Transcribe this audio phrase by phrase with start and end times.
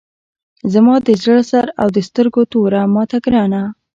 [0.73, 3.61] زما د زړه سر او د سترګو توره ماته ګرانه!